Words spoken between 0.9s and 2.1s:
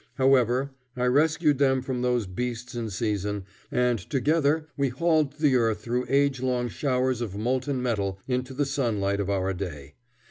I rescued them from